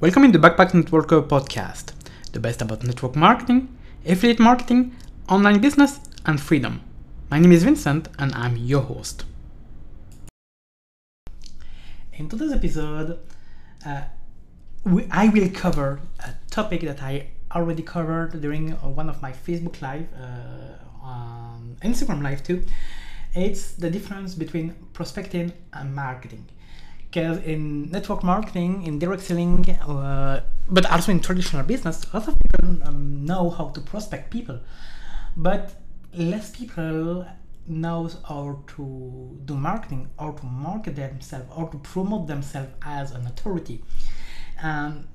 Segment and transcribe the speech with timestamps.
[0.00, 1.92] Welcome in the Backpack Networker podcast,
[2.30, 3.76] the best about network marketing,
[4.06, 4.94] affiliate marketing,
[5.28, 6.82] online business, and freedom.
[7.32, 9.24] My name is Vincent, and I'm your host.
[12.12, 13.18] In today's episode,
[13.84, 14.02] uh,
[14.84, 19.82] we, I will cover a topic that I already covered during one of my Facebook
[19.82, 22.64] Live, uh, on Instagram Live too.
[23.34, 26.46] It's the difference between prospecting and marketing
[27.10, 32.28] because in network marketing, in direct selling, uh, but also in traditional business, a lot
[32.28, 34.60] of people um, know how to prospect people,
[35.36, 35.80] but
[36.12, 37.26] less people
[37.66, 43.26] knows how to do marketing, or to market themselves, or to promote themselves as an
[43.26, 43.82] authority.
[44.62, 45.06] And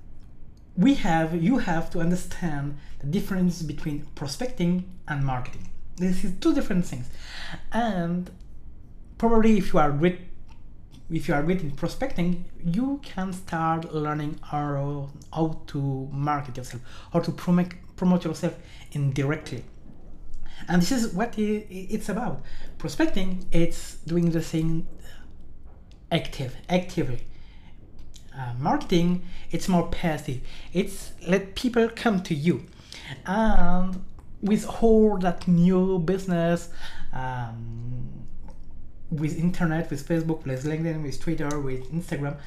[0.76, 5.70] we have, you have to understand the difference between prospecting and marketing.
[5.98, 7.08] This is two different things,
[7.72, 8.32] and
[9.20, 10.20] probably if you are great
[11.14, 16.82] if you are great in prospecting, you can start learning how, how to market yourself,
[17.14, 18.58] how to promote, promote yourself
[18.94, 19.64] indirectly.
[20.68, 22.42] And this is what it's about.
[22.80, 24.88] Prospecting, it's doing the thing
[26.12, 27.22] active, actively.
[28.36, 30.42] Uh, marketing, it's more passive.
[30.74, 32.66] It's let people come to you.
[33.28, 34.04] And
[34.42, 36.70] with all that new business,
[37.14, 38.26] um,
[39.20, 42.38] with internet, with Facebook, with LinkedIn, with Twitter, with Instagram,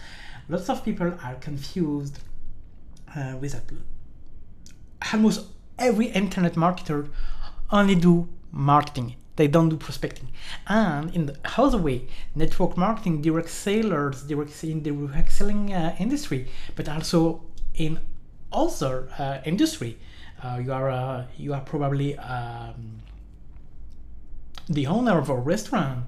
[0.48, 2.18] lots of people are confused
[3.14, 3.64] uh, with that.
[5.12, 5.46] Almost
[5.78, 7.08] every internet marketer
[7.70, 9.16] only do marketing.
[9.36, 10.28] They don't do prospecting.
[10.66, 15.94] And in the other way, network marketing, direct sellers, direct in the direct selling uh,
[15.98, 17.42] industry, but also
[17.74, 18.00] in
[18.50, 19.98] other uh, industry.
[20.42, 23.02] Uh, you are uh, you are probably um,
[24.68, 26.06] the owner of a restaurant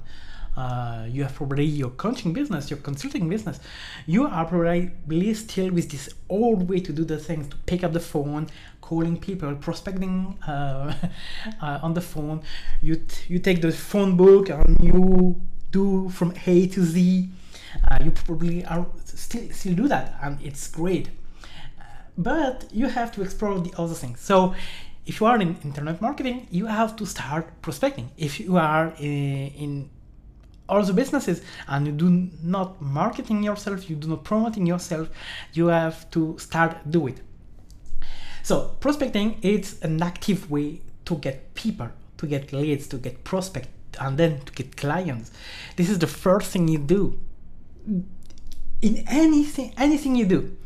[0.59, 3.61] uh, you have probably your coaching business, your consulting business,
[4.07, 7.93] you are probably still with this old way to do the things, to pick up
[7.93, 8.49] the phone,
[8.81, 10.93] calling people, prospecting uh,
[11.63, 12.43] uh, on the phone.
[12.83, 17.29] You t- you take the phone book and you do from A to Z.
[17.89, 21.11] Uh, you probably are still still do that, and it's great.
[22.17, 24.19] But you have to explore the other things.
[24.21, 24.57] So
[25.07, 28.11] if you are in internet marketing, you have to start prospecting.
[28.17, 29.91] If you are in, in
[30.69, 35.09] all the businesses and you do not marketing yourself you do not promoting yourself
[35.53, 37.21] you have to start do it.
[38.43, 43.69] So prospecting is an active way to get people to get leads to get prospect
[44.01, 45.31] and then to get clients.
[45.77, 47.19] This is the first thing you do.
[48.83, 50.57] In anything anything you do.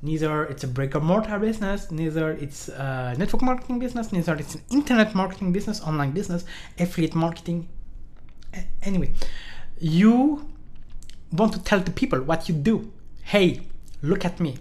[0.00, 4.54] Neither it's a brick or mortar business neither it's a network marketing business neither it's
[4.54, 6.44] an internet marketing business online business
[6.78, 7.68] affiliate marketing
[8.82, 9.12] anyway,
[9.78, 10.48] you
[11.32, 12.92] want to tell the people what you do.
[13.22, 13.62] Hey,
[14.02, 14.56] look at me.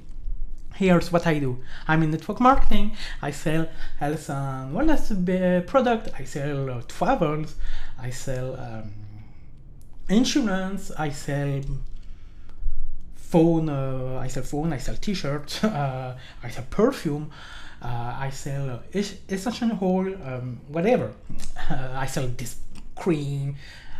[0.75, 1.63] Here's what I do.
[1.87, 2.95] I'm in network marketing.
[3.21, 3.67] I sell
[3.99, 6.09] health and wellness product.
[6.19, 7.55] I sell uh, travels.
[7.99, 8.91] I sell um,
[10.07, 10.91] insurance.
[10.91, 11.61] I sell
[13.15, 13.69] phone.
[13.69, 14.71] Uh, I sell phone.
[14.71, 15.63] I sell T-shirts.
[15.63, 17.31] Uh, I sell perfume.
[17.81, 20.13] Uh, I sell essential oil.
[20.23, 21.11] Um, whatever.
[21.69, 22.57] I sell this
[22.99, 23.55] cream,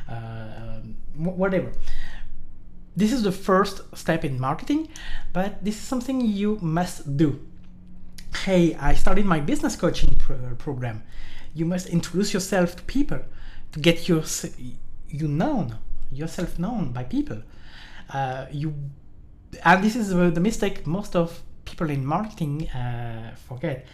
[0.10, 1.72] uh, um, whatever.
[2.96, 4.90] This is the first step in marketing,
[5.34, 7.40] but this is something you must do.
[8.46, 11.04] Hey, I started my business coaching pro- program.
[11.54, 13.20] You must introduce yourself to people
[13.72, 14.24] to get your
[15.10, 15.78] you known,
[16.12, 17.44] yourself known by people.
[18.10, 18.74] Uh, you
[19.64, 23.86] and this is the mistake most of people in marketing uh, forget.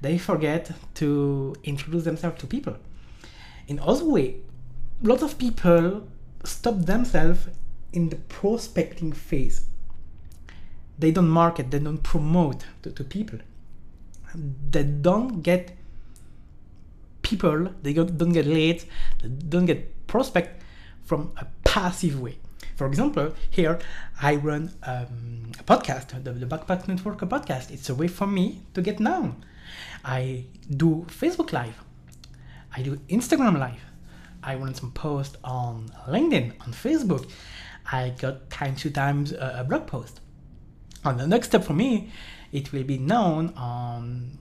[0.00, 2.76] They forget to introduce themselves to people.
[3.66, 4.36] In other way,
[5.02, 6.08] lots of people
[6.44, 7.48] stop themselves
[7.92, 9.64] in the prospecting phase.
[10.98, 13.38] They don't market, they don't promote to, to people.
[14.34, 15.76] They don't get
[17.22, 18.84] people, they don't get leads,
[19.22, 20.62] they don't get prospect
[21.04, 22.38] from a passive way.
[22.76, 23.78] For example, here
[24.20, 27.70] I run um, a podcast, the, the Backpack Network podcast.
[27.70, 29.44] It's a way for me to get known.
[30.04, 31.82] I do Facebook Live,
[32.76, 33.80] I do Instagram Live,
[34.42, 37.30] I run some post on LinkedIn, on Facebook.
[37.90, 40.20] I got time to times a, a blog post.
[41.04, 42.10] And the next step for me,
[42.52, 44.38] it will be known on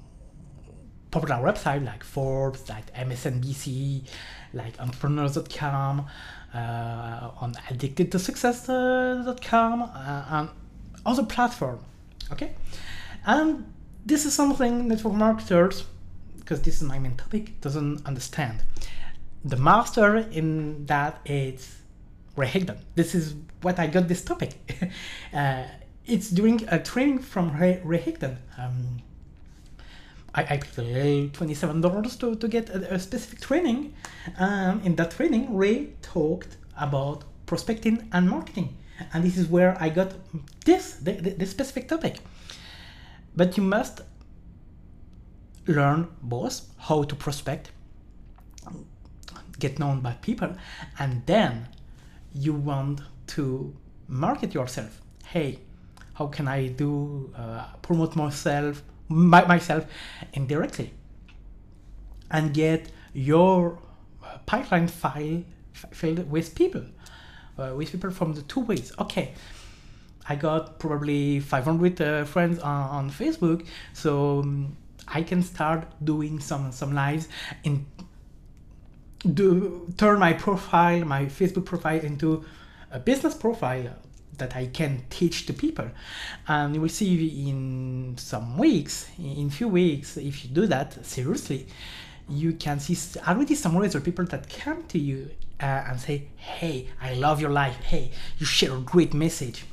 [1.12, 4.04] popular website like Forbes, like MSNBC,
[4.54, 6.06] like entrepreneurs.com,
[6.54, 10.50] uh, on addictedtosuccess.com, uh, and
[11.06, 11.82] other platforms.
[12.32, 12.56] Okay?
[13.26, 13.74] And
[14.06, 15.84] this is something network marketers,
[16.38, 18.64] because this is my main topic, doesn't understand
[19.44, 21.78] the master in that is
[22.36, 22.78] Ray Higdon.
[22.96, 24.54] This is what I got this topic.
[25.34, 25.64] uh,
[26.06, 28.38] it's during a training from Ray, Ray Higdon.
[28.58, 29.02] Um,
[30.34, 33.94] I, I paid $27 to, to get a, a specific training.
[34.38, 38.78] Um, in that training, Ray talked about prospecting and marketing.
[39.14, 40.14] And this is where I got
[40.66, 42.18] this, this specific topic.
[43.36, 44.02] But you must
[45.68, 47.72] learn both how to prospect,
[49.60, 50.56] get known by people,
[51.00, 51.68] and then
[52.34, 53.76] you want to
[54.08, 55.02] market yourself.
[55.26, 55.60] Hey,
[56.14, 59.86] how can I do uh, promote myself, my, myself
[60.34, 60.94] indirectly,
[62.32, 63.80] and get your
[64.24, 65.44] uh, pipeline file
[65.74, 66.84] filled with people,
[67.58, 68.92] uh, with people from the two ways.
[69.00, 69.34] Okay,
[70.28, 74.76] I got probably 500 uh, friends on, on, Facebook, so um,
[75.08, 77.28] I can start doing some some lives
[77.64, 77.86] in
[79.28, 82.46] do turn my profile, my Facebook profile into
[82.92, 83.90] a business profile
[84.38, 85.90] that I can teach to people.
[86.48, 91.68] And you will see in some weeks, in few weeks, if you do that seriously,
[92.30, 95.30] you can see already some results people that come to you
[95.62, 97.78] uh, and say, "Hey, I love your life.
[97.84, 99.66] Hey, you share a great message."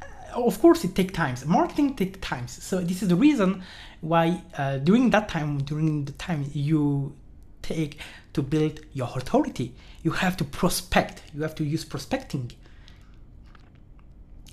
[0.00, 1.36] Uh, of course, it takes time.
[1.46, 2.48] Marketing takes time.
[2.48, 3.62] So this is the reason
[4.00, 7.14] why uh, during that time, during the time you
[7.66, 7.98] take
[8.32, 11.22] to build your authority, you have to prospect.
[11.34, 12.52] You have to use prospecting.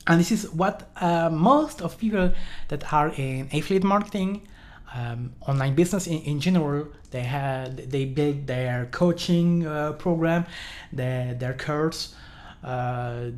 [0.08, 2.34] And this is what uh, most of people
[2.68, 4.48] that are in affiliate marketing
[4.94, 10.46] um, online business in, in general they had they build their coaching uh, program
[10.92, 12.14] their, their course
[12.64, 13.32] uh,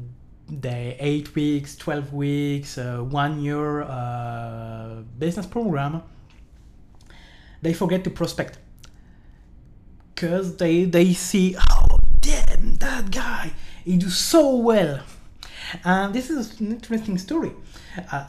[0.50, 6.04] the eight weeks 12 weeks uh, one year uh, business program.
[7.62, 8.60] They forget to prospect
[10.16, 13.52] because they they see oh damn that guy
[13.84, 15.02] he do so well
[15.84, 17.52] and this is an interesting story.
[18.12, 18.28] Uh,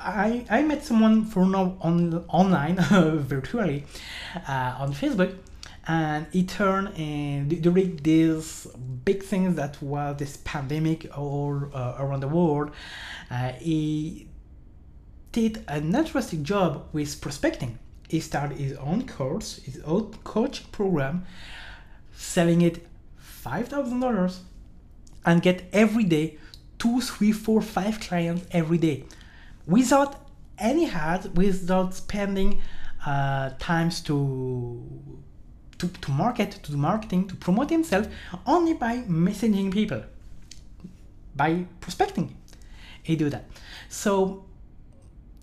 [0.00, 2.76] I, I met someone for now on online
[3.18, 3.84] virtually
[4.48, 5.36] uh, on Facebook
[5.88, 8.66] and he turned in during this
[9.04, 12.70] big thing that was this pandemic all uh, around the world
[13.30, 14.28] uh, he
[15.32, 17.78] did an interesting job with prospecting
[18.08, 21.24] he started his own course his own coaching program
[22.12, 22.84] selling it
[23.44, 24.38] $5000
[25.24, 26.38] and get every day
[26.78, 29.04] two, three, four, five clients every day
[29.66, 30.26] without
[30.58, 32.60] any ads, without spending
[33.06, 34.82] uh, times to,
[35.78, 38.08] to to market, to do marketing, to promote himself,
[38.46, 40.02] only by messaging people,
[41.36, 42.36] by prospecting.
[43.02, 43.48] He do that.
[43.88, 44.44] So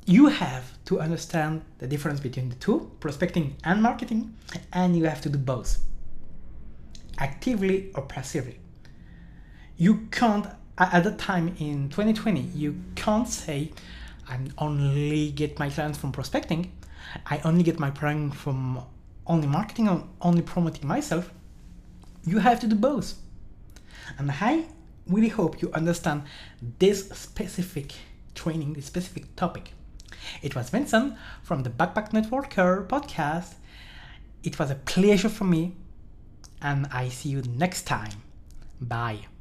[0.05, 4.35] you have to understand the difference between the two, prospecting and marketing,
[4.71, 5.79] and you have to do both,
[7.17, 8.59] actively or passively.
[9.77, 10.47] You can't
[10.77, 13.71] at that time in 2020 you can't say
[14.27, 16.71] i only get my clients from prospecting.
[17.27, 18.83] I only get my clients from
[19.27, 21.31] only marketing or only promoting myself.
[22.25, 23.13] You have to do both.
[24.17, 24.65] And i
[25.07, 26.23] really hope you understand
[26.79, 27.93] this specific
[28.33, 29.71] training this specific topic
[30.41, 33.55] it was vincent from the backpack networker podcast.
[34.43, 35.75] It was a pleasure for me
[36.61, 38.21] and i see you next time.
[38.79, 39.34] Bye